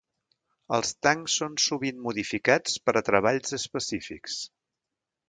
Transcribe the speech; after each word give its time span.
Els 0.77 0.93
tancs 1.07 1.35
són 1.41 1.57
sovint 1.65 1.99
modificats 2.07 2.79
per 2.89 2.95
a 3.03 3.05
treballs 3.11 3.55
específics. 3.59 4.39